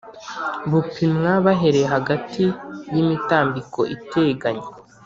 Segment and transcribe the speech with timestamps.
[0.71, 2.43] Bupimwa bahereye hagati
[2.93, 4.67] y imitambiko iteganye